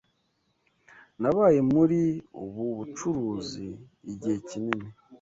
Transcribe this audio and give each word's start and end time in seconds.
Nabaye 1.21 1.59
muri 1.73 2.01
ubu 2.43 2.63
bucuruzi 2.77 3.67
igihe 4.11 4.37
kinini. 4.47 4.89